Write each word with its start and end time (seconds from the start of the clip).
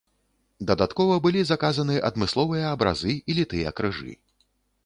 Дадаткова 0.69 1.17
былі 1.25 1.43
заказаны 1.51 1.97
адмысловыя 2.09 2.65
абразы 2.75 3.13
і 3.19 3.31
літыя 3.41 3.75
крыжы. 3.83 4.13